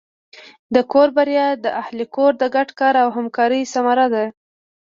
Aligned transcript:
د 0.75 0.77
کور 0.91 1.07
بریا 1.17 1.47
د 1.65 1.65
اهلِ 1.81 1.99
کور 2.15 2.31
د 2.41 2.43
ګډ 2.55 2.69
کار 2.79 2.95
او 3.03 3.09
همکارۍ 3.17 3.61
ثمره 3.73 4.07
ده. 4.13 4.25